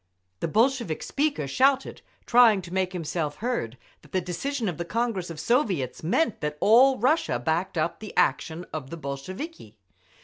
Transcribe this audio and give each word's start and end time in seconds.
The 0.39 0.47
Bolshevik 0.47 1.03
speaker 1.03 1.47
shouted, 1.47 2.01
trying 2.25 2.63
to 2.63 2.73
make 2.73 2.91
himself 2.91 3.35
heard, 3.35 3.77
that 4.01 4.13
the 4.13 4.19
decision 4.19 4.67
of 4.67 4.79
the 4.79 4.83
Congress 4.83 5.29
of 5.29 5.39
Soviets 5.39 6.01
meant 6.01 6.41
that 6.41 6.57
all 6.59 6.97
Russia 6.97 7.37
backed 7.37 7.77
up 7.77 7.99
the 7.99 8.17
action 8.17 8.65
of 8.73 8.89
the 8.89 8.97
Bolsheviki. 8.97 9.77